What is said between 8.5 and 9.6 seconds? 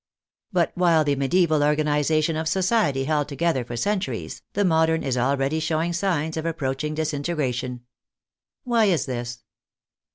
Why is this?